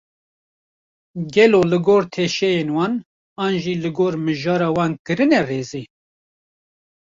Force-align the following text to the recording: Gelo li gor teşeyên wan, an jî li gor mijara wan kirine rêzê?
Gelo 1.33 1.59
li 1.71 1.79
gor 1.85 2.03
teşeyên 2.13 2.69
wan, 2.75 2.93
an 3.43 3.53
jî 3.63 3.73
li 3.83 3.89
gor 3.97 4.13
mijara 4.25 4.69
wan 4.77 4.91
kirine 5.05 5.41
rêzê? 5.49 5.81